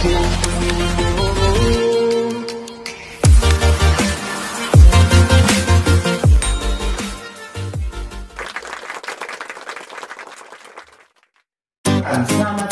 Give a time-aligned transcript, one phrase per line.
[0.00, 0.16] Selamat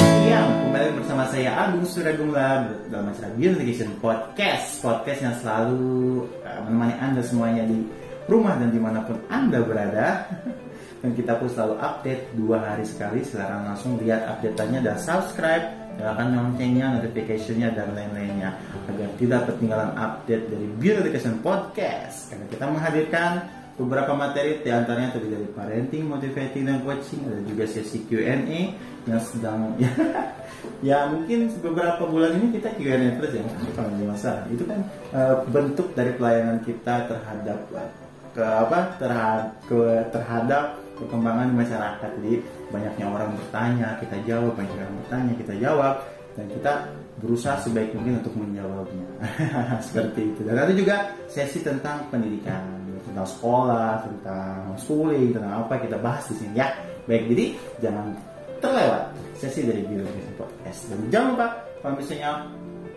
[0.01, 4.81] siang, kembali bersama saya Agung Suragumla dalam acara Beyond Education Podcast.
[4.81, 7.77] Podcast yang selalu uh, menemani Anda semuanya di
[8.25, 10.25] rumah dan di mana pun Anda berada.
[11.05, 16.27] Dan kita pun selalu update dua hari sekali Silakan langsung lihat update-nya dan subscribe Nyalakan
[16.31, 18.55] loncengnya, notification-nya, dan lain-lainnya.
[18.87, 22.31] Agar tidak ketinggalan update dari Beyond Education Podcast.
[22.31, 23.31] Karena kita menghadirkan
[23.79, 28.75] beberapa materi di antaranya terdiri dari parenting, motivating dan coaching, ada juga sesi Q&A
[29.07, 29.91] yang sedang ya,
[30.83, 33.43] ya mungkin beberapa bulan ini kita Q&A terus ya
[33.79, 34.43] kalau nggak masalah.
[34.51, 34.81] Itu kan
[35.15, 37.91] eh, bentuk dari pelayanan kita terhadap eh,
[38.35, 39.79] ke apa terhadap ke,
[40.15, 40.65] terhadap
[40.99, 42.11] perkembangan masyarakat.
[42.21, 42.35] Jadi
[42.75, 44.53] banyaknya orang bertanya kita jawab.
[44.59, 45.95] Banyak orang bertanya kita jawab.
[46.39, 46.73] Dan kita
[47.19, 49.07] berusaha sebaik mungkin untuk menjawabnya.
[49.87, 50.41] Seperti itu.
[50.47, 50.97] Dan ada juga
[51.31, 52.63] sesi tentang pendidikan.
[53.09, 56.69] Tentang sekolah tentang schooling tentang apa kita bahas di sini ya.
[57.09, 57.47] Baik jadi
[57.81, 58.07] jangan
[58.61, 59.03] terlewat
[59.39, 60.93] sesi dari Biologi Podcast.
[60.93, 61.49] Dan jangan lupa
[61.81, 62.33] kalau misalnya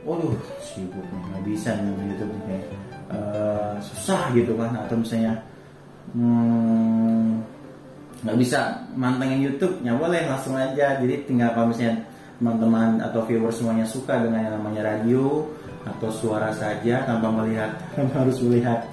[0.02, 2.62] waduh sibuk nih nggak bisa nih YouTube nih
[3.14, 4.72] eh, susah gitu kan.
[4.84, 5.34] Atau misalnya
[6.14, 7.41] hmm,
[8.22, 10.98] nggak bisa mantengin YouTube ya boleh langsung aja.
[11.02, 12.06] Jadi tinggal kalau misalnya
[12.38, 15.46] teman-teman atau viewer semuanya suka dengan yang namanya radio
[15.82, 18.86] atau suara saja tanpa melihat tanpa harus melihat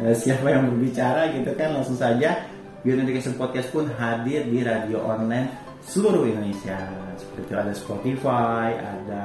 [0.00, 2.48] eh, siapa yang berbicara gitu kan langsung saja.
[2.80, 5.52] Beyond Education Podcast pun hadir di radio online
[5.84, 6.80] seluruh Indonesia.
[7.20, 9.22] Seperti itu ada Spotify ada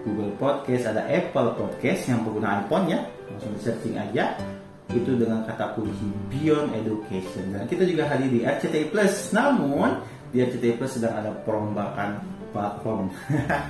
[0.00, 3.04] Google Podcast ada Apple Podcast yang pengguna iPhone ya.
[3.28, 4.32] Langsung searching aja
[4.94, 7.50] itu dengan kata kunci Beyond Education.
[7.50, 9.34] Dan kita juga hadir di RCTI Plus.
[9.34, 9.98] Namun
[10.30, 12.22] di RCTI Plus sedang ada perombakan
[12.54, 13.10] platform.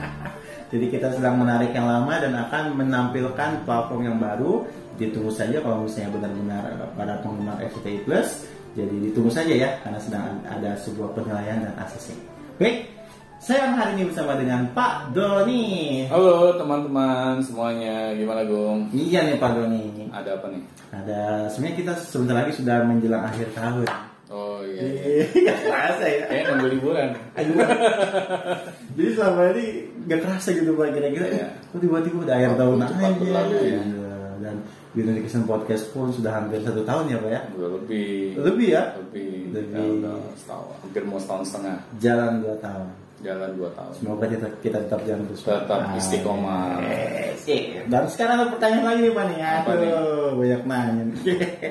[0.73, 4.67] Jadi kita sedang menarik yang lama dan akan menampilkan platform yang baru.
[4.97, 6.63] Ditunggu saja kalau misalnya benar-benar
[6.97, 8.45] pada penggemar RCTI Plus.
[8.77, 12.21] Jadi ditunggu saja ya karena sedang ada sebuah penilaian dan aksesnya.
[12.61, 12.97] Baik
[13.37, 16.03] saya hari ini bersama dengan Pak Doni.
[16.11, 18.91] Halo teman-teman semuanya, gimana Gung?
[18.91, 20.63] iya nih Pak Doni Ada apa nih?
[20.89, 23.85] ada sebenarnya kita sebentar lagi sudah menjelang akhir tahun
[24.27, 25.25] Oh iya, iya.
[25.31, 27.09] Gak kerasa ya Kayaknya nunggu liburan
[28.97, 29.65] Jadi selama ini
[30.05, 31.47] gak kerasa gitu Pak kira-kira Iya.
[31.71, 33.79] Kok tiba-tiba udah akhir tahun aja berlalu ya.
[33.79, 34.13] Iya.
[34.37, 34.57] Dan
[34.93, 38.83] Beyond Education Podcast pun sudah hampir satu tahun ya Pak ya Udah lebih Lebih ya
[38.99, 39.77] Lebih, Lebih.
[39.77, 42.89] Ya, udah setahun Hampir mau setahun setengah Jalan dua tahun
[43.25, 43.93] Jalan dua tahun.
[43.97, 45.41] Semoga kita, kita tetap jalan terus.
[45.41, 46.85] Tetap Ah, istiqomah.
[46.85, 47.49] yes.
[47.89, 49.39] Dan sekarang ada pertanyaan lagi nih Pak nih.
[49.41, 51.03] Aduh banyak nanya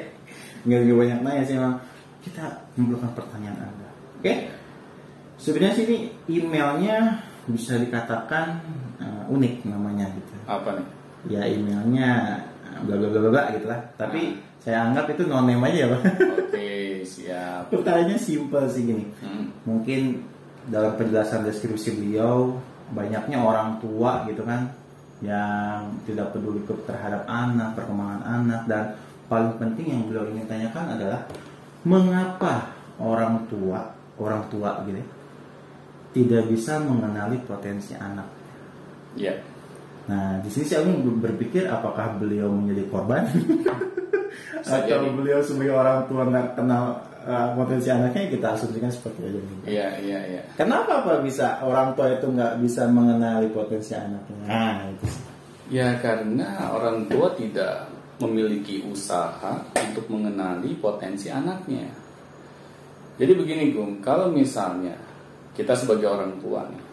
[0.66, 1.76] Nggak nggak banyak nanya sih emang
[2.26, 2.42] Kita
[2.74, 4.34] memerlukan pertanyaan Anda Oke?
[5.38, 8.58] Sebenarnya sih ini emailnya bisa dikatakan
[8.98, 10.34] uh, unik namanya gitu.
[10.50, 10.88] Apa nih?
[11.26, 13.78] ya emailnya uh, bla bla bla bla gitu lah.
[13.94, 16.02] Tapi saya anggap itu non name aja ya pak
[16.50, 16.70] Oke,
[17.06, 17.62] siap.
[17.74, 19.06] Pertanyaannya simple sih gini.
[19.22, 20.26] Hmm, mungkin
[20.70, 22.58] dalam penjelasan deskripsi beliau
[22.94, 24.70] banyaknya orang tua gitu kan
[25.24, 28.84] yang tidak peduli terhadap anak perkembangan anak dan
[29.32, 31.22] paling penting yang beliau ingin tanyakan adalah
[31.88, 35.08] mengapa orang tua orang tua gitu ya,
[36.16, 38.28] tidak bisa mengenali potensi anak?
[39.16, 39.32] Ya,
[40.06, 43.26] Nah, di sini saya berpikir apakah beliau menjadi korban?
[44.66, 49.40] Atau beliau sebagai orang tua nggak kenal uh, potensi anaknya kita asumsikan seperti itu.
[49.66, 54.46] iya, iya, iya Kenapa apa bisa orang tua itu nggak bisa mengenali potensi anaknya?
[54.46, 55.06] Nah, itu.
[55.74, 57.90] Ya karena orang tua tidak
[58.22, 61.90] memiliki usaha untuk mengenali potensi anaknya.
[63.16, 64.96] Jadi begini Gung, kalau misalnya
[65.56, 66.84] kita sebagai orang tua nih,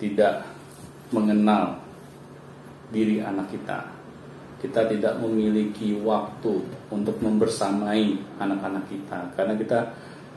[0.00, 0.44] tidak
[1.12, 1.78] mengenal
[2.90, 3.84] diri anak kita,
[4.60, 9.34] kita tidak memiliki waktu untuk membersamai anak-anak kita.
[9.34, 9.78] Karena kita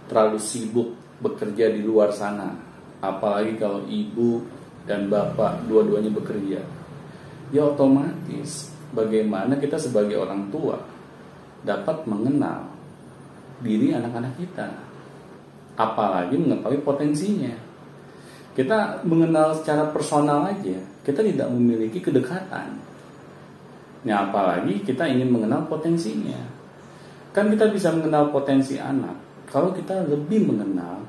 [0.10, 2.50] terlalu sibuk bekerja di luar sana.
[3.00, 4.44] Apalagi kalau ibu
[4.90, 6.60] dan bapak dua-duanya bekerja.
[7.50, 10.78] Ya otomatis bagaimana kita sebagai orang tua
[11.62, 12.66] dapat mengenal
[13.62, 14.68] diri anak-anak kita?
[15.78, 17.54] Apalagi mengetahui potensinya.
[18.58, 20.76] Kita mengenal secara personal aja.
[21.06, 22.90] Kita tidak memiliki kedekatan
[24.08, 26.40] ya apalagi kita ingin mengenal potensinya
[27.36, 29.16] kan kita bisa mengenal potensi anak
[29.50, 31.04] kalau kita lebih mengenal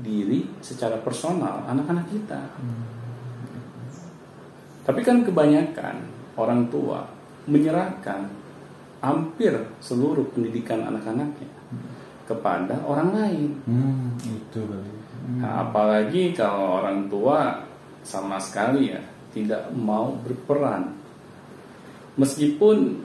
[0.00, 2.40] diri secara personal anak-anak kita
[4.86, 5.96] tapi kan kebanyakan
[6.36, 7.02] orang tua
[7.48, 8.28] menyerahkan
[9.00, 11.50] hampir seluruh pendidikan anak-anaknya
[12.26, 13.50] kepada orang lain.
[13.64, 14.62] Hmm, itu.
[14.66, 15.40] Hmm.
[15.40, 17.62] Nah, apalagi kalau orang tua
[18.02, 19.00] sama sekali ya
[19.30, 20.95] tidak mau berperan.
[22.16, 22.96] Meskipun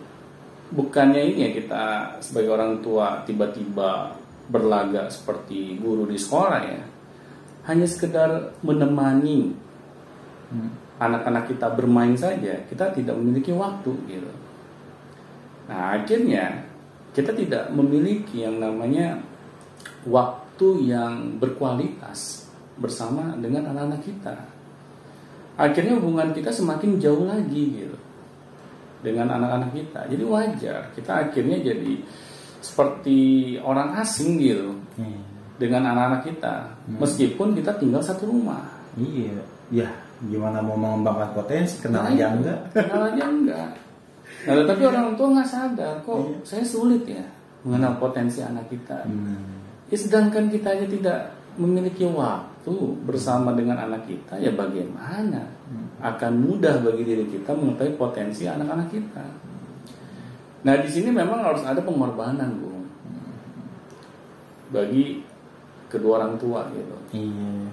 [0.71, 1.83] bukannya ini ya kita
[2.23, 4.15] sebagai orang tua tiba-tiba
[4.47, 6.83] berlaga seperti guru di sekolah ya.
[7.67, 9.51] Hanya sekedar menemani
[10.97, 14.31] anak-anak kita bermain saja, kita tidak memiliki waktu gitu.
[15.67, 16.67] Nah, akhirnya
[17.11, 19.19] kita tidak memiliki yang namanya
[20.07, 22.47] waktu yang berkualitas
[22.79, 24.35] bersama dengan anak-anak kita.
[25.59, 28.10] Akhirnya hubungan kita semakin jauh lagi gitu
[29.01, 29.99] dengan anak-anak kita.
[30.07, 31.93] Jadi wajar kita akhirnya jadi
[32.61, 33.17] seperti
[33.59, 35.21] orang asing gitu Hmm.
[35.57, 36.55] dengan anak-anak kita,
[36.99, 38.61] meskipun kita tinggal satu rumah.
[38.97, 39.39] Iya,
[39.71, 39.87] ya
[40.21, 42.59] gimana mau mengembangkan potensi kenal Nah, aja itu, enggak?
[42.75, 43.69] Kenal aja enggak.
[44.41, 46.37] Nah, tapi orang tua nggak sadar kok Iya.
[46.43, 47.23] saya sulit ya
[47.63, 49.05] mengenal potensi anak kita.
[49.05, 49.37] Hmm.
[49.89, 51.19] Ya, sedangkan kita aja tidak
[51.57, 52.50] memiliki waktu
[53.05, 55.41] bersama dengan anak kita, ya bagaimana
[56.01, 59.25] akan mudah bagi diri kita mengetahui potensi anak-anak kita.
[60.61, 62.85] Nah di sini memang harus ada pengorbanan, bu,
[64.69, 65.25] bagi
[65.89, 67.67] kedua orang tua gitu, Iya.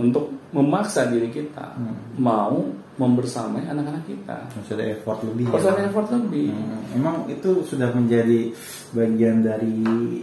[0.00, 2.16] untuk memaksa diri kita Hmm.
[2.16, 4.36] mau membersamai anak-anak kita.
[4.52, 5.48] Ada effort lebih.
[5.48, 5.80] Harus ya.
[5.82, 6.52] effort lebih.
[6.52, 8.52] Hmm, Emang itu sudah menjadi
[8.92, 9.80] bagian dari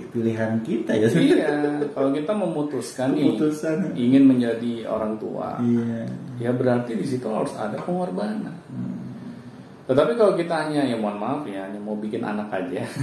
[0.07, 1.09] pilihan kita ya?
[1.09, 1.53] Iya,
[1.91, 3.97] kalau kita memutuskan nih Keputusan.
[3.97, 6.05] ingin menjadi orang tua, Iya.
[6.37, 8.53] ya berarti di situ harus ada pengorbanan.
[9.89, 12.85] Tetapi kalau kita hanya ya mohon maaf ya hanya mau bikin anak aja,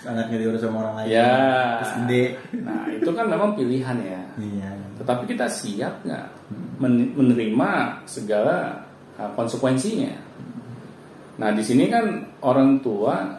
[0.00, 1.08] Anaknya diurus sama orang lain.
[1.12, 1.32] ya,
[1.76, 2.24] Terus gede.
[2.60, 4.20] nah itu kan memang pilihan ya.
[4.36, 4.70] Iya.
[4.96, 7.70] Tetapi kita siap nggak men- menerima
[8.08, 8.80] segala
[9.20, 10.16] uh, konsekuensinya?
[11.40, 13.36] Nah di sini kan orang tua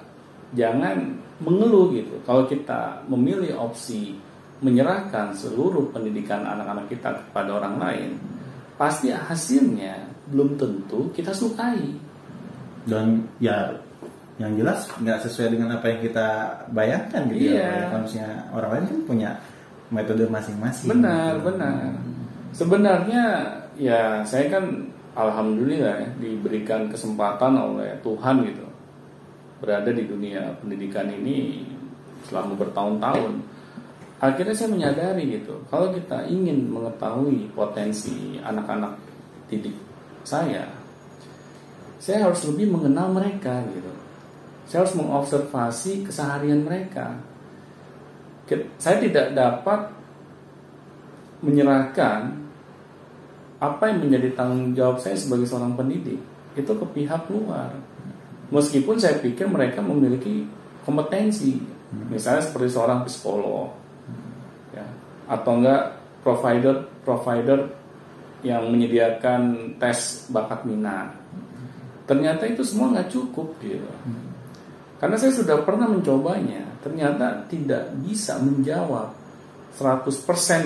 [0.53, 0.97] jangan
[1.41, 2.21] mengeluh gitu.
[2.23, 4.13] Kalau kita memilih opsi
[4.61, 8.09] menyerahkan seluruh pendidikan anak-anak kita kepada orang lain,
[8.77, 11.97] pasti hasilnya belum tentu kita sukai.
[12.85, 13.73] Dan ya
[14.37, 16.27] yang jelas nggak sesuai dengan apa yang kita
[16.73, 17.61] bayangkan gitu Iya.
[17.61, 17.73] ya.
[17.89, 19.29] Kalau misalnya orang lain kan punya
[19.93, 20.89] metode masing-masing.
[20.89, 21.45] Benar, gitu.
[21.51, 21.89] benar.
[22.51, 23.47] Sebenarnya
[23.79, 28.67] ya saya kan alhamdulillah ya, diberikan kesempatan oleh Tuhan gitu
[29.61, 31.61] berada di dunia pendidikan ini
[32.25, 33.33] selama bertahun-tahun.
[34.21, 38.93] Akhirnya saya menyadari gitu, kalau kita ingin mengetahui potensi anak-anak
[39.49, 39.73] didik
[40.25, 40.65] saya,
[41.97, 43.93] saya harus lebih mengenal mereka gitu.
[44.65, 47.17] Saya harus mengobservasi keseharian mereka.
[48.81, 49.89] Saya tidak dapat
[51.41, 52.40] menyerahkan
[53.61, 56.17] apa yang menjadi tanggung jawab saya sebagai seorang pendidik
[56.57, 57.69] itu ke pihak luar.
[58.49, 60.43] Meskipun saya pikir mereka memiliki
[60.83, 61.61] kompetensi,
[62.09, 63.71] misalnya seperti seorang psikolog,
[64.75, 64.83] ya,
[65.29, 67.69] atau enggak provider provider
[68.41, 71.13] yang menyediakan tes bakat minat.
[72.09, 73.87] Ternyata itu semua nggak cukup gitu.
[74.99, 79.13] Karena saya sudah pernah mencobanya, ternyata tidak bisa menjawab
[79.77, 80.11] 100%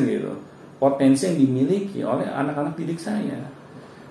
[0.10, 0.34] gitu
[0.76, 3.40] potensi yang dimiliki oleh anak-anak didik saya.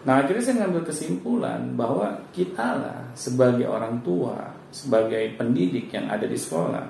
[0.05, 4.37] Nah akhirnya saya ngambil kesimpulan bahwa kita lah sebagai orang tua,
[4.69, 6.85] sebagai pendidik yang ada di sekolah,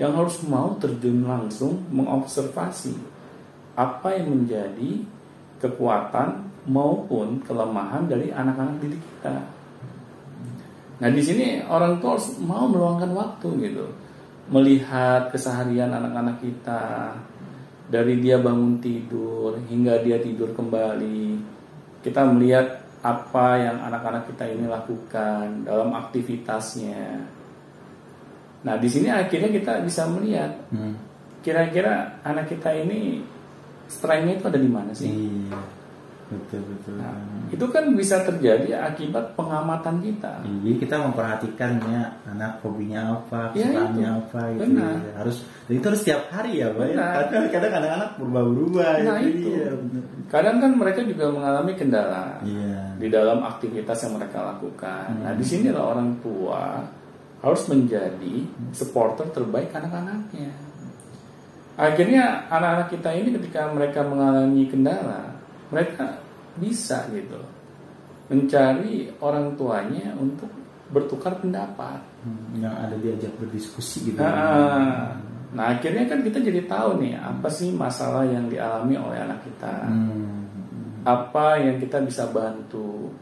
[0.00, 2.96] yang harus mau terjun langsung mengobservasi
[3.76, 5.02] apa yang menjadi
[5.60, 9.36] kekuatan maupun kelemahan dari anak-anak didik kita.
[10.94, 13.86] Nah di sini orang tua harus mau meluangkan waktu gitu,
[14.48, 17.12] melihat keseharian anak-anak kita
[17.84, 21.36] dari dia bangun tidur hingga dia tidur kembali.
[22.00, 27.20] Kita melihat apa yang anak-anak kita ini lakukan dalam aktivitasnya.
[28.64, 30.96] Nah di sini akhirnya kita bisa melihat Hmm.
[31.44, 33.20] kira-kira anak kita ini
[33.84, 35.12] strength-nya itu ada di mana sih?
[35.12, 35.83] Iya.
[36.24, 36.96] Betul betul.
[36.96, 37.14] Nah,
[37.52, 40.40] itu kan bisa terjadi akibat pengamatan kita.
[40.40, 44.18] Jadi kita memperhatikannya anak hobinya apa, Ya, kesukaannya itu.
[44.18, 44.60] apa gitu.
[44.64, 44.94] Benar.
[44.96, 45.12] ya.
[45.20, 46.86] Harus itu harus setiap hari ya, Pak.
[46.88, 46.96] ya.
[46.96, 49.50] Kadang kadang anak-anak berubah-ubah Nah, itu.
[49.52, 50.04] Benar.
[50.32, 52.76] Kadang kan mereka juga mengalami kendala Iya.
[52.96, 55.06] di dalam aktivitas yang mereka lakukan.
[55.12, 55.22] Hmm.
[55.28, 56.80] Nah, di sinilah orang tua
[57.44, 58.34] harus menjadi
[58.72, 60.48] supporter terbaik anak-anaknya.
[61.74, 65.34] Akhirnya anak-anak kita ini ketika mereka mengalami kendala,
[65.74, 66.22] mereka
[66.54, 67.42] bisa gitu
[68.30, 70.48] mencari orang tuanya untuk
[70.88, 72.00] bertukar pendapat.
[72.24, 74.20] Hmm, yang ada diajak berdiskusi gitu.
[74.22, 75.12] Nah,
[75.52, 79.74] nah akhirnya kan kita jadi tahu nih apa sih masalah yang dialami oleh anak kita.
[79.90, 80.48] Hmm.
[81.04, 83.12] Apa yang kita bisa bantu.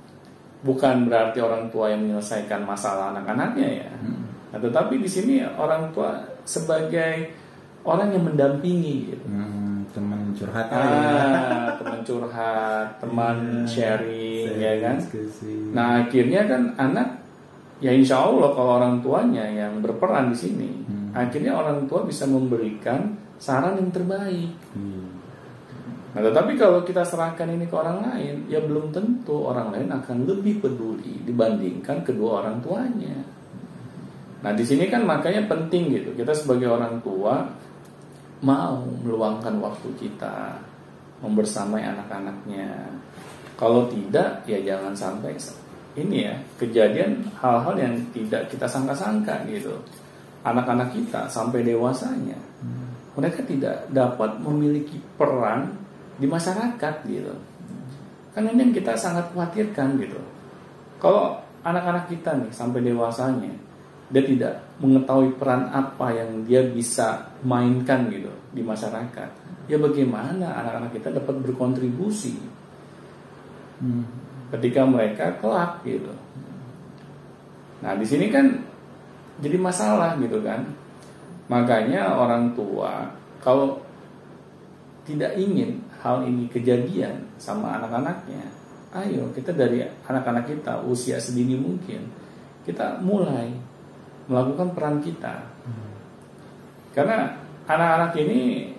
[0.62, 3.90] Bukan berarti orang tua yang menyelesaikan masalah anak-anaknya ya.
[3.98, 4.22] Hmm.
[4.54, 7.34] Nah, tetapi di sini orang tua sebagai
[7.82, 9.26] orang yang mendampingi gitu.
[9.26, 10.78] Hmm, teman curhat ya.
[12.02, 15.52] teman curhat teman Iya, sharing sharing, ya kan diskusi.
[15.70, 17.08] nah akhirnya kan anak
[17.78, 21.10] ya insya Allah kalau orang tuanya yang berperan di sini Hmm.
[21.12, 25.08] akhirnya orang tua bisa memberikan saran yang terbaik Hmm.
[26.12, 30.28] Nah, tetapi kalau kita serahkan ini ke orang lain, ya belum tentu orang lain akan
[30.28, 33.16] lebih peduli dibandingkan kedua orang tuanya.
[34.44, 36.12] Nah, di sini kan makanya penting gitu.
[36.12, 37.48] Kita sebagai orang tua
[38.44, 40.60] mau meluangkan waktu kita
[41.22, 42.68] membersamai anak-anaknya.
[43.54, 45.38] Kalau tidak, ya jangan sampai
[45.92, 49.76] ini ya kejadian hal-hal yang tidak kita sangka-sangka gitu.
[50.42, 52.34] Anak-anak kita sampai dewasanya,
[53.14, 55.70] mereka tidak dapat memiliki peran
[56.18, 57.34] di masyarakat gitu.
[58.32, 60.18] Kan ini yang kita sangat khawatirkan gitu.
[60.98, 63.52] Kalau anak-anak kita nih sampai dewasanya
[64.12, 69.41] dia tidak mengetahui peran apa yang dia bisa mainkan gitu di masyarakat.
[69.70, 72.62] Ya bagaimana anak-anak kita dapat berkontribusi
[73.82, 74.06] Hmm.
[74.54, 76.14] ketika mereka kelak gitu.
[77.82, 78.62] Nah di sini kan
[79.42, 80.62] jadi masalah gitu kan.
[81.50, 83.10] Makanya orang tua
[83.42, 83.82] kalau
[85.02, 88.46] tidak ingin hal ini kejadian sama anak-anaknya,
[88.94, 92.06] ayo kita dari anak-anak kita usia sedini mungkin
[92.62, 93.50] kita mulai
[94.30, 95.42] melakukan peran kita.
[96.94, 97.34] Karena
[97.66, 98.70] anak-anak ini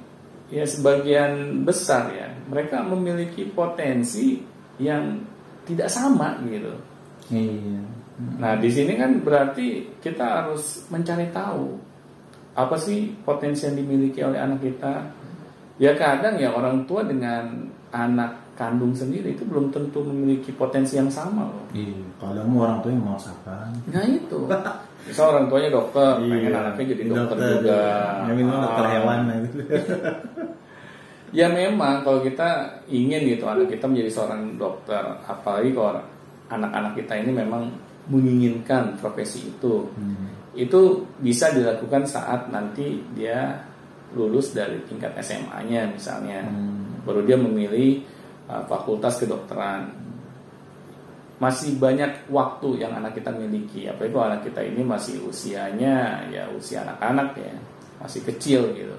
[0.51, 4.43] ya sebagian besar ya mereka memiliki potensi
[4.81, 5.21] yang
[5.63, 6.73] tidak sama gitu.
[7.31, 7.79] Iya.
[8.37, 11.79] Nah, di sini kan berarti kita harus mencari tahu
[12.53, 14.93] apa sih potensi yang dimiliki oleh anak kita.
[15.81, 21.09] Ya kadang ya orang tua dengan anak kandung sendiri itu belum tentu memiliki potensi yang
[21.09, 21.65] sama loh.
[21.73, 22.05] Iya.
[22.21, 23.73] Kalau mau orang tua yang mau siapa?
[23.89, 24.39] Nah itu.
[25.09, 26.59] Misal orang tuanya dokter, pengen Iya.
[26.63, 27.79] anaknya jadi dokter, juga.
[28.23, 28.91] Ya minimal dokter Ah.
[28.93, 29.57] hewan gitu.
[31.33, 32.45] Ya memang kalau kita
[32.85, 35.97] ingin gitu anak kita menjadi seorang dokter, apalagi kalau
[36.45, 37.73] anak-anak kita ini memang
[38.05, 40.29] menginginkan profesi itu, Hmm.
[40.53, 43.65] itu bisa dilakukan saat nanti dia
[44.13, 47.01] lulus dari tingkat SMA-nya misalnya, Hmm.
[47.01, 48.05] baru dia memilih
[48.49, 49.91] uh, fakultas kedokteran.
[51.41, 56.47] Masih banyak waktu yang anak kita miliki, apalagi kalau anak kita ini masih usianya ya
[56.55, 57.53] usia anak-anak ya,
[57.99, 58.95] masih kecil gitu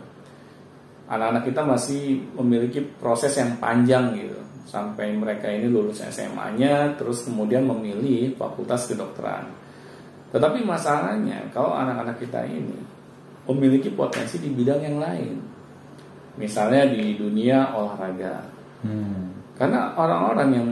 [1.08, 2.02] anak-anak kita masih
[2.40, 9.52] memiliki proses yang panjang gitu sampai mereka ini lulus SMA-nya terus kemudian memilih fakultas kedokteran.
[10.32, 12.74] Tetapi masalahnya kalau anak-anak kita ini
[13.44, 15.36] memiliki potensi di bidang yang lain.
[16.40, 18.42] Misalnya di dunia olahraga.
[18.82, 19.33] Hmm.
[19.54, 20.68] Karena orang-orang yang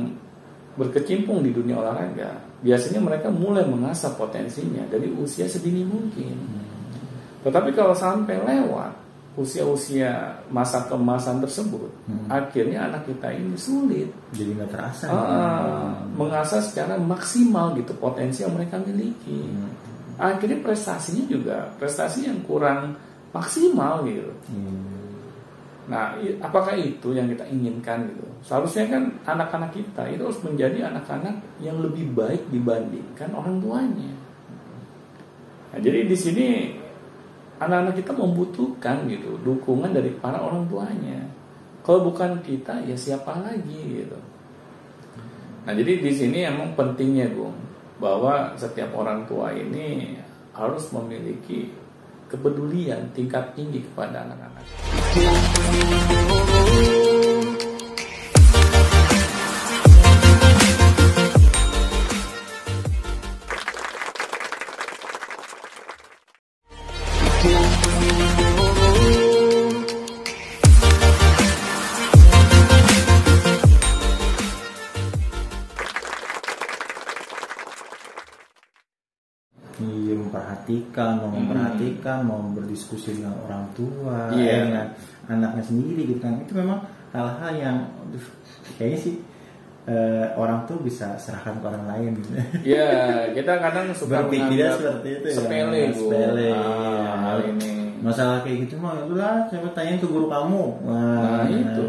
[0.75, 2.35] berkecimpung di dunia olahraga,
[2.65, 6.35] biasanya mereka mulai mengasah potensinya dari usia sedini mungkin.
[7.43, 12.29] Tetapi kalau sampai lewat usia-usia masa keemasan tersebut, Hmm.
[12.29, 15.09] akhirnya anak kita ini sulit Jadi nggak terasa.
[15.09, 19.49] ah, mengasah secara maksimal gitu potensi yang mereka miliki.
[19.49, 19.73] Hmm.
[20.21, 22.93] Akhirnya prestasinya juga prestasi yang kurang
[23.33, 24.29] maksimal gitu.
[24.53, 24.85] Hmm.
[25.89, 28.29] Nah, apakah itu yang kita inginkan gitu?
[28.43, 34.11] Seharusnya kan anak-anak kita itu harus menjadi anak-anak yang lebih baik dibandingkan orang tuanya.
[35.73, 36.47] Nah, jadi di sini
[37.63, 41.23] anak-anak kita membutuhkan gitu dukungan dari para orang tuanya.
[41.87, 44.19] Kalau bukan kita, ya siapa lagi gitu.
[45.63, 47.55] Nah, jadi di sini emang pentingnya, Bung,
[48.03, 50.19] bahwa setiap orang tua ini
[50.55, 51.71] harus memiliki
[52.27, 54.67] kepedulian tingkat tinggi kepada anak-anak.
[81.15, 84.51] Mau memperhatikan, mau berdiskusi dengan orang tua, Iya.
[84.51, 84.87] eh, dengan
[85.29, 86.39] anaknya sendiri gitu kan.
[86.39, 86.79] Itu memang
[87.11, 88.25] hal-hal yang aduh,
[88.75, 89.15] kayaknya sih
[89.83, 92.31] eh, orang tuh bisa serahkan ke orang lain gitu.
[92.63, 92.89] Ya,
[93.31, 95.35] kita kadang suka Berpikirnya menganggap seperti itu ya.
[95.35, 95.99] sepele, Bu.
[95.99, 97.13] Sepele, Ah, iya.
[97.19, 97.71] hal ini.
[97.99, 100.63] Masalah kayak gitu mah itulah coba tanyain ke guru kamu.
[100.83, 101.87] Nah, itu.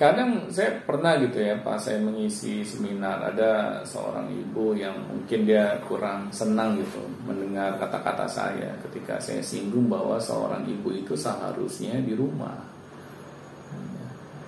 [0.00, 5.76] Kadang saya pernah gitu ya, pas saya mengisi seminar ada seorang ibu yang mungkin dia
[5.84, 12.16] kurang senang gitu mendengar kata-kata saya ketika saya singgung bahwa seorang ibu itu seharusnya di
[12.16, 12.56] rumah.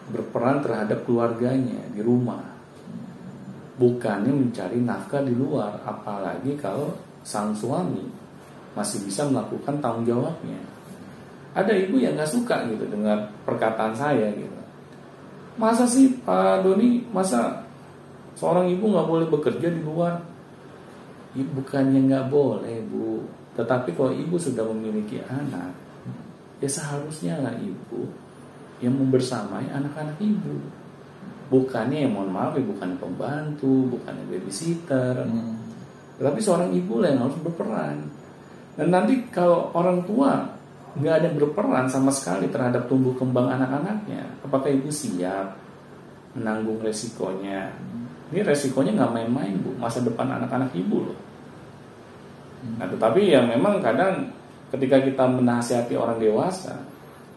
[0.09, 2.41] Berperan terhadap keluarganya di rumah.
[3.77, 6.97] Bukannya mencari nafkah di luar apalagi kalau
[7.29, 8.01] sang suami
[8.73, 10.65] masih bisa melakukan tanggung jawabnya.
[11.53, 14.62] Ada ibu yang nggak suka gitu dengan perkataan saya gitu
[15.57, 17.05] masa sih Pak Doni?
[17.11, 17.65] Masa
[18.37, 20.21] seorang ibu nggak boleh bekerja di luar?
[21.33, 23.25] Ya, bukannya nggak boleh bu.
[23.57, 25.73] Tetapi kalau ibu sudah memiliki anak
[26.63, 28.07] ya seharusnya lah ibu
[28.79, 30.63] yang membersamai anak-anak ibu.
[31.51, 35.27] Bukannya yang mohon maaf ya bukan pembantu bukannya babysitter.
[35.27, 35.59] Hmm.
[36.13, 37.99] tetapi seorang ibu lah yang harus berperan.
[38.79, 40.39] Dan nanti kalau orang tua
[40.93, 44.45] nggak ada berperan sama sekali terhadap tumbuh kembang anak-anaknya.
[44.45, 45.57] Apakah ibu siap
[46.37, 47.73] menanggung resikonya?
[48.33, 49.73] Ini resikonya nggak main-main bu.
[49.81, 51.19] Masa depan anak-anak ibu loh.
[52.77, 54.29] Nah tetapi ya memang kadang
[54.69, 56.77] ketika kita menasihati orang dewasa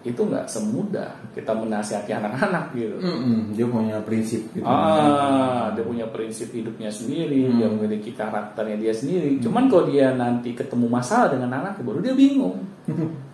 [0.05, 2.93] itu nggak semudah kita menasihati anak-anak gitu.
[3.01, 4.61] Mm-mm, dia punya prinsip gitu.
[4.61, 9.41] Ah, dia punya prinsip hidupnya sendiri, dia memiliki karakternya dia sendiri.
[9.41, 12.61] Cuman kalau dia nanti ketemu masalah dengan anaknya, baru dia bingung.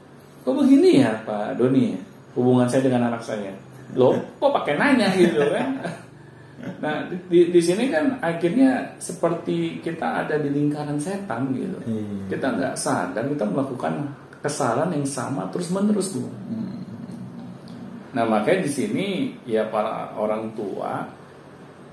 [0.42, 1.94] Kok begini ya Pak Doni?
[2.34, 3.52] Hubungan saya dengan anak saya.
[3.94, 5.68] Loh, kok pakai nanya gitu kan?
[6.80, 11.78] Nah, di, di sini kan akhirnya seperti kita ada di lingkaran setan gitu.
[11.90, 12.38] Iya.
[12.38, 16.26] Kita nggak sadar kita melakukan kesalahan yang sama terus menerus bu.
[18.12, 19.08] Nah makanya di sini
[19.48, 21.08] ya para orang tua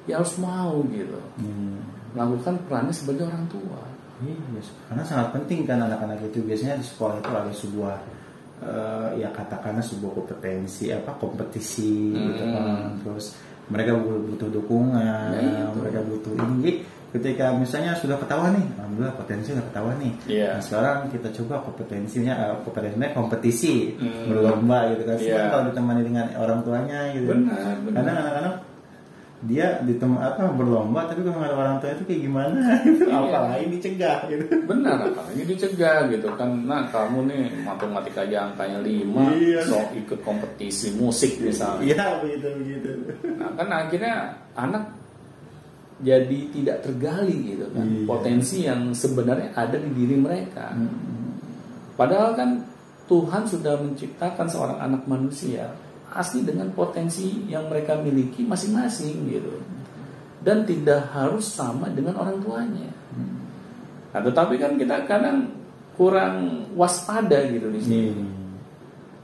[0.09, 1.79] ya harus mau gitu Hmm.
[2.17, 3.81] melakukan perannya sebagai orang tua.
[4.19, 4.35] Iya,
[4.91, 7.95] karena sangat penting kan anak-anak itu biasanya di sekolah itu ada sebuah
[8.61, 12.55] eh, ya katakanlah sebuah kompetensi apa kompetisi gitu Hmm.
[12.55, 12.65] kan.
[13.05, 13.27] Terus
[13.69, 15.77] mereka butuh, dukungan, Ya, itu.
[15.77, 16.57] mereka butuh ini.
[16.59, 16.73] Jadi,
[17.09, 20.13] ketika misalnya sudah ketahuan nih, alhamdulillah potensi sudah ketahuan nih.
[20.25, 20.49] Iya.
[20.57, 24.29] Nah, sekarang kita coba kompetensinya eh, kompetensinya kompetisi Hmm.
[24.29, 25.17] berlomba gitu kan.
[25.17, 25.25] Iya.
[25.25, 27.29] Senang kalau ditemani dengan orang tuanya gitu.
[27.29, 27.97] Benar, benar.
[28.01, 28.55] Kadang anak-anak
[29.47, 33.07] dia ditem apa berlomba tapi kalau nggak ada orang tua itu kayak gimana gitu.
[33.07, 33.17] Iya.
[33.23, 34.45] Apalagi dicegah gitu.
[34.67, 36.51] Benar apalagi dicegah gitu kan.
[36.67, 39.61] Nah kamu nih matematika aja angkanya 5 Iya.
[39.63, 41.87] so ikut kompetisi musik misalnya.
[41.87, 42.91] Iya begitu begitu.
[43.39, 44.15] Nah kan akhirnya
[44.59, 44.85] anak
[45.99, 48.07] jadi tidak tergali gitu kan Iya.
[48.07, 50.75] potensi yang sebenarnya ada di diri mereka.
[51.95, 52.51] Padahal kan
[53.07, 55.71] Tuhan sudah menciptakan seorang anak manusia
[56.15, 59.53] asli dengan potensi yang mereka miliki masing-masing gitu.
[60.41, 62.89] Dan tidak harus sama dengan orang tuanya.
[64.15, 65.53] Nah, tetapi kan kita kadang
[65.99, 67.99] kurang waspada gitu di sini.
[68.15, 68.31] Nih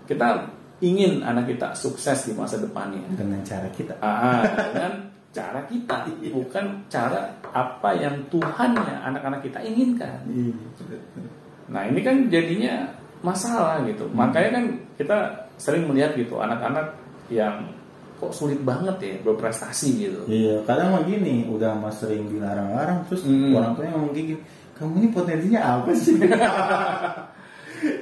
[0.05, 0.45] Kita
[0.85, 3.07] ingin anak kita sukses di masa depannya.
[3.15, 3.95] dengan cara kita.
[4.05, 4.93] Ah, dengan
[5.35, 10.19] cara kita, bukan cara apa yang Tuhannya anak-anak kita inginkan.
[10.29, 10.55] Iya.
[11.73, 12.87] Nah ini kan jadinya
[13.25, 14.05] masalah gitu.
[14.13, 14.65] Makanya kan
[15.01, 15.19] kita
[15.57, 16.95] sering melihat gitu anak-anak
[17.29, 17.71] yang
[18.15, 20.21] kok sulit banget ya berprestasi gitu.
[20.27, 23.53] Iya, kadang mah gini, udah mas sering dilarang-larang terus Hmm.
[23.53, 24.35] orang tuanya ngomong gini,
[24.75, 26.15] kamu ini potensinya apa sih?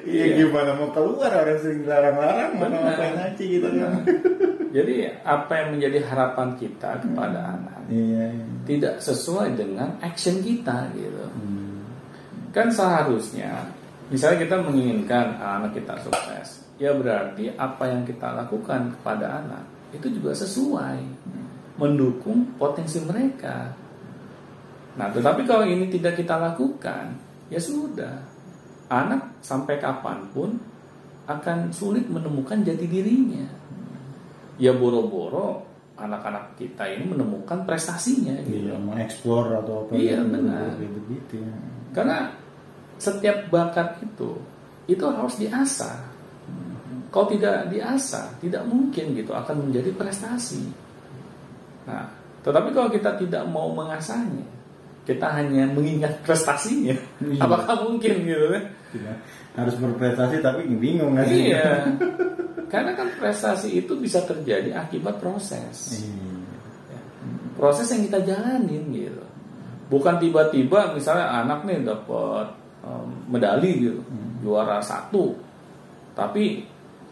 [0.07, 0.47] Iya Iya.
[0.47, 3.93] gimana mau keluar orang sering dilarang-larang mau ngapain aja gitu kan?
[4.71, 4.95] Jadi
[5.27, 8.31] apa yang menjadi harapan kita kepada anak Iya.
[8.31, 8.47] iya.
[8.63, 11.27] tidak sesuai dengan action kita gitu.
[11.27, 11.83] Hmm.
[12.55, 13.75] Kan seharusnya
[14.13, 19.65] misalnya kita menginginkan anak kita sukses, ya berarti apa yang kita lakukan kepada anak
[19.97, 20.99] itu juga sesuai
[21.81, 23.73] mendukung potensi mereka.
[24.93, 27.17] Nah, tetapi kalau ini tidak kita lakukan,
[27.49, 28.29] ya sudah.
[28.93, 30.61] Anak sampai kapan pun
[31.25, 33.49] akan sulit menemukan jati dirinya.
[34.61, 35.65] Ya boro-boro
[35.97, 38.69] anak-anak kita ini menemukan prestasinya gitu.
[38.69, 40.69] Iya, mau explore atau apa Iya, gitu, benar.
[40.77, 41.53] begitu ya.
[41.97, 42.17] Karena
[43.03, 44.39] setiap bakat itu
[44.87, 45.99] itu harus diasah.
[47.13, 50.65] Kalau tidak diasah, tidak mungkin gitu akan menjadi prestasi.
[51.85, 52.09] Nah,
[52.41, 54.47] tetapi kalau kita tidak mau mengasahnya,
[55.05, 57.43] kita hanya mengingat prestasinya, Iya.
[57.45, 58.65] apakah mungkin gitu kan?
[58.97, 59.17] Tidak.
[59.53, 61.29] Harus berprestasi tapi bingung kan?
[61.29, 61.85] Iya.
[62.73, 66.01] Karena kan prestasi itu bisa terjadi akibat proses.
[66.01, 66.33] Iya.
[66.97, 67.01] Ya.
[67.61, 69.25] proses yang kita jalanin gitu
[69.93, 72.49] bukan tiba-tiba misalnya anak nih dapat
[72.83, 74.01] um, medali gitu
[74.43, 75.35] juara satu
[76.13, 76.67] tapi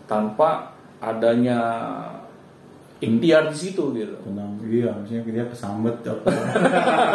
[0.04, 1.58] tanpa adanya
[3.00, 6.28] ikhtiar di situ gitu Tenang, iya, maksudnya dia kesambet apa.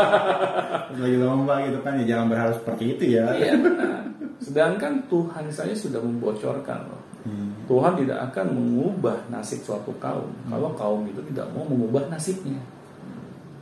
[0.98, 3.30] Lagi lomba gitu kan, ya jangan berharap seperti itu ya.
[3.38, 4.02] iya benar
[4.42, 7.58] sedangkan Tuhan saya sudah membocorkan loh Hmm.
[7.66, 12.62] Tuhan tidak akan mengubah nasib suatu kaum kalau kaum itu tidak mau mengubah nasibnya.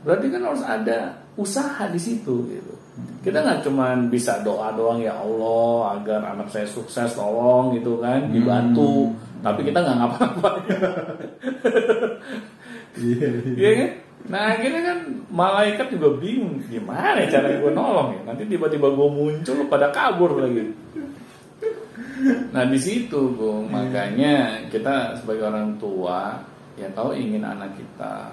[0.04, 2.74] Berarti kan harus ada usaha di situ gitu.
[3.26, 8.30] Kita nggak cuma bisa doa doang ya Allah agar anak saya sukses tolong gitu kan
[8.30, 9.10] dibantu,
[9.42, 10.64] tapi kita nggak ngapa-ngapain.
[12.94, 13.52] Iya, iya.
[13.58, 13.90] Iya kan?
[14.24, 18.20] Nah akhirnya kan malaikat juga bingung gimana cara gue nolong ya.
[18.30, 20.70] Nanti tiba-tiba gue muncul pada kabur lagi.
[22.54, 26.38] nah di situ Bung makanya kita sebagai orang tua
[26.78, 28.30] ya kalau ingin anak kita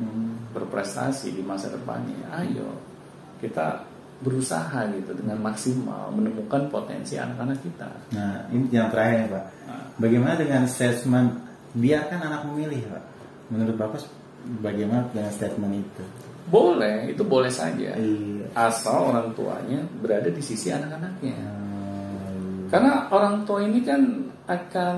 [0.00, 0.29] Hmm.
[0.50, 2.74] Berprestasi di masa depannya ayo
[3.38, 3.86] kita
[4.20, 9.44] berusaha gitu dengan maksimal menemukan potensi anak-anak kita Nah, ini yang terakhir nih, Pak.
[9.64, 9.84] Nah.
[9.96, 11.28] Bagaimana dengan statement
[11.72, 13.02] biarkan anak memilih, Pak?
[13.48, 14.04] Menurut Bapak
[14.60, 16.04] bagaimana dengan statement itu?
[16.50, 18.50] boleh itu boleh saja Iya.
[18.58, 22.66] asal orang tuanya berada di sisi anak-anaknya Hmm.
[22.68, 24.02] karena orang tua ini kan
[24.50, 24.96] akan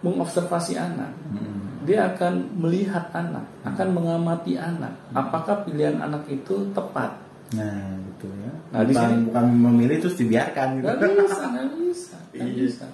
[0.00, 1.51] mengobservasi anak Hmm.
[1.82, 7.18] Dia akan melihat anak akan mengamati anak apakah pilihan anak itu tepat
[7.52, 8.48] Nah, gitu ya.
[8.72, 10.88] Nah, di bukan, sini- bukan memilih terus dibiarkan gitu.
[10.88, 12.54] Gak bisa, gak bisa, gak Iya.
[12.64, 12.86] bisa.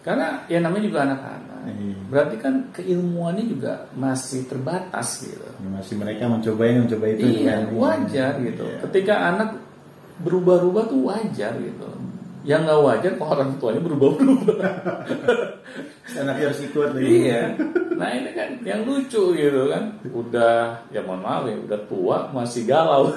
[0.00, 1.60] Karena ya namanya juga anak-anak.
[1.68, 1.96] Iya.
[2.08, 5.44] Berarti kan keilmuannya juga masih terbatas gitu.
[5.44, 7.20] Ya, masih mereka mencoba ini, mencoba itu.
[7.20, 8.64] iya, wajar gitu.
[8.64, 8.78] Iya.
[8.88, 9.48] Ketika anak
[10.18, 11.88] berubah-ubah tuh wajar gitu.
[12.46, 14.72] Yang nggak wajar kalau orang tuanya berubah-ubah.
[16.18, 17.06] Anaknya harus ikut lagi.
[17.06, 17.42] iya.
[17.98, 19.84] Nah ini kan yang lucu gitu kan.
[20.10, 23.10] Udah, ya mohon maaf ya, udah tua masih galau.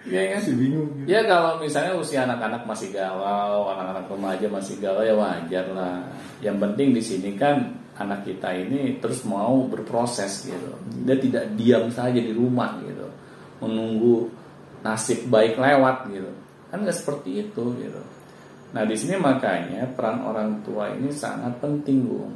[0.00, 0.40] Iya kan?
[0.40, 0.88] Masih bingung.
[0.96, 1.12] gitu.
[1.12, 6.00] Ya kalau misalnya usia anak-anak masih galau, anak-anak remaja masih galau ya wajar lah.
[6.40, 10.72] Yang penting di sini kan anak kita ini terus mau berproses gitu.
[11.04, 13.06] Dia tidak diam saja di rumah gitu,
[13.60, 14.32] menunggu
[14.80, 16.32] nasib baik lewat gitu.
[16.70, 18.02] Kan nggak seperti itu gitu.
[18.70, 22.30] Nah di sini makanya peran orang tua ini sangat penting bu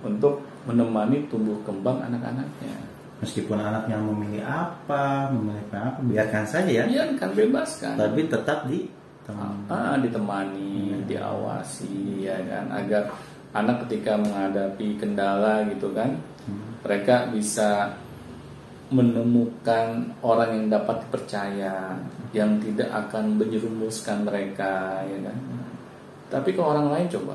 [0.00, 2.76] untuk menemani tumbuh kembang anak-anaknya.
[3.20, 6.84] Meskipun anaknya memilih apa, memilih apa, biarkan saja ya.
[6.88, 8.00] Biarkan bebaskan.
[8.00, 8.88] Tapi tetap di
[9.68, 13.12] ah, ditemani, diawasi ya kan agar
[13.52, 16.16] anak ketika menghadapi kendala gitu kan
[16.86, 17.92] mereka bisa
[18.90, 19.86] menemukan
[20.20, 21.94] orang yang dapat dipercaya
[22.30, 25.36] yang tidak akan menjerumuskan mereka ya kan
[26.28, 27.34] tapi ke orang lain coba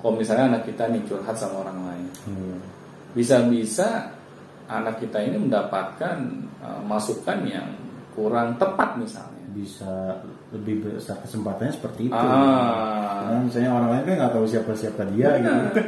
[0.00, 2.56] kalau misalnya anak kita nih curhat sama orang lain Iya.
[3.12, 4.12] bisa-bisa
[4.66, 6.16] anak kita ini mendapatkan
[6.60, 7.68] uh, masukan yang
[8.12, 10.14] kurang tepat misalnya Bisa
[10.54, 12.14] lebih besar kesempatannya seperti itu.
[12.14, 15.80] ah Karena misalnya orang lain kan nggak tahu siapa-siapa dia benar gitu.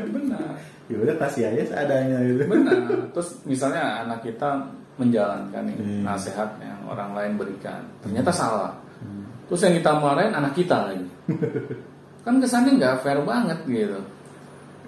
[0.87, 2.42] Ya udah kasih aja seadanya gitu.
[2.47, 2.79] benar.
[3.14, 4.66] Terus misalnya anak kita
[4.97, 6.03] menjalankan nih Hmm.
[6.05, 7.81] nasihat yang orang lain berikan.
[8.01, 8.73] Ternyata salah.
[9.49, 11.07] Terus yang kita marahin anak kita lagi.
[12.23, 14.01] Kan kesannya nggak fair banget gitu.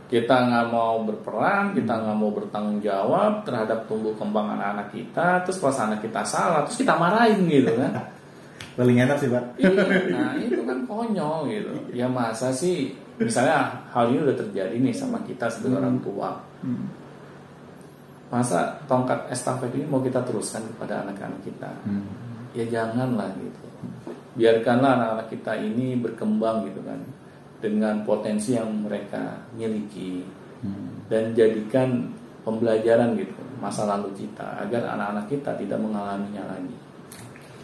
[0.04, 5.42] Kita nggak mau berperan kita nggak mau bertanggung jawab terhadap tumbuh kembang anak-anak kita.
[5.42, 7.92] Terus pas anak kita salah terus kita marahin gitu kan
[8.74, 9.44] Paling enak sih pak.
[9.58, 9.70] Iya,
[10.14, 11.72] nah itu kan konyol gitu.
[11.94, 16.34] Ya masa sih, misalnya hal ini udah terjadi nih sama kita sebagai orang tua.
[18.32, 21.70] Masa tongkat estafet ini mau kita teruskan kepada anak-anak kita?
[21.86, 22.02] Hmm.
[22.50, 23.66] Ya janganlah gitu.
[24.34, 26.98] Biarkanlah anak-anak kita ini berkembang gitu kan
[27.62, 31.04] dengan potensi yang mereka miliki Hmm.
[31.12, 32.08] dan jadikan
[32.40, 36.72] pembelajaran gitu masa lalu kita agar anak-anak kita tidak mengalaminya lagi.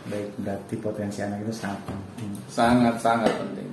[0.08, 2.30] Baik, berarti potensi anak itu sangat penting.
[2.48, 3.68] Sangat-sangat penting.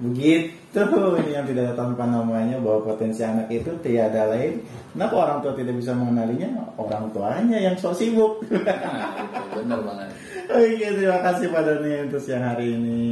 [0.00, 0.80] Begitu
[1.20, 4.64] ini yang tidak tanpa namanya bahwa potensi anak itu tiada lain.
[4.96, 6.72] Kenapa orang tua tidak bisa mengenalinya?
[6.80, 8.40] Orang tuanya yang sok sibuk.
[8.48, 9.12] Nah,
[9.52, 10.08] benar banget.
[10.50, 13.02] Oke, terima kasih Pak Doni untuk siang hari ini.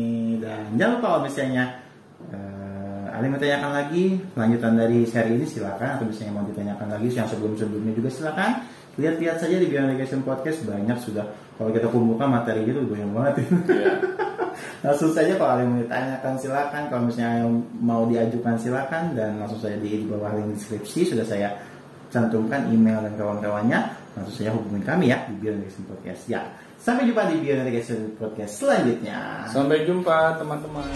[0.40, 1.64] Dan jangan lupa kalau misalnya
[2.32, 6.88] eh, ada yang mau tanyakan lagi lanjutan dari seri ini silakan atau misalnya mau ditanyakan
[6.88, 8.50] lagi yang sebelum-sebelumnya juga silakan
[8.98, 11.22] lihat-lihat saja di Beyond Education Podcast banyak sudah.
[11.54, 13.34] Kalau kita kumpulkan materi gitu banyak banget.
[13.46, 13.94] Iya.
[14.84, 16.82] langsung saja kalau ada yang mau ditanyakan silakan.
[16.90, 19.14] Kalau misalnya yang mau diajukan silakan.
[19.14, 21.54] Dan langsung saja di, di bawah link deskripsi sudah saya
[22.10, 23.80] cantumkan email dan kawan-kawannya.
[24.18, 26.22] Langsung saja hubungi kami ya di Beyond Education Podcast.
[26.26, 26.42] Ya
[26.78, 29.46] sampai jumpa di Beyond Education Podcast selanjutnya.
[29.46, 30.86] Sampai jumpa teman-teman.